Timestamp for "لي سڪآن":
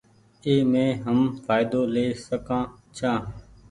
1.93-2.63